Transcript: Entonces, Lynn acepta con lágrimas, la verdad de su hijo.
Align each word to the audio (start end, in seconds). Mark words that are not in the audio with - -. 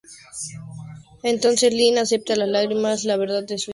Entonces, 1.21 1.71
Lynn 1.71 1.99
acepta 1.99 2.33
con 2.35 2.51
lágrimas, 2.51 3.03
la 3.03 3.17
verdad 3.17 3.43
de 3.43 3.59
su 3.59 3.69
hijo. 3.69 3.69